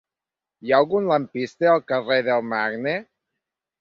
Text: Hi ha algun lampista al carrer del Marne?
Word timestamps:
Hi 0.61 0.71
ha 0.73 0.79
algun 0.83 1.09
lampista 1.11 1.69
al 1.73 1.85
carrer 1.93 2.21
del 2.31 2.45
Marne? 2.55 2.97